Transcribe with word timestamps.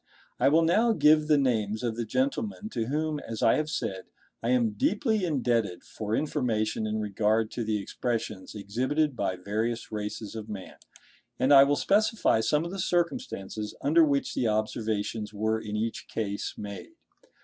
I 0.39 0.49
will 0.49 0.63
now 0.63 0.93
give 0.93 1.27
the 1.27 1.37
names 1.37 1.83
of 1.83 1.95
the 1.95 2.05
gentlemen 2.07 2.69
to 2.69 2.87
whom, 2.87 3.19
as 3.19 3.43
I 3.43 3.53
have 3.57 3.69
said, 3.69 4.05
I 4.41 4.49
am 4.49 4.71
deeply 4.71 5.23
indebted 5.23 5.83
for 5.83 6.15
information 6.15 6.87
in 6.87 6.99
regard 6.99 7.51
to 7.51 7.63
the 7.63 7.77
expressions 7.79 8.55
exhibited 8.55 9.15
by 9.15 9.35
various 9.35 9.91
races 9.91 10.33
of 10.33 10.49
man, 10.49 10.77
and 11.37 11.53
I 11.53 11.63
will 11.65 11.75
specify 11.75 12.39
some 12.39 12.65
of 12.65 12.71
the 12.71 12.79
circumstances 12.79 13.75
under 13.83 14.03
which 14.03 14.33
the 14.33 14.47
observations 14.47 15.35
were 15.35 15.61
in 15.61 15.75
each 15.75 16.07
case 16.07 16.55
made. 16.57 16.93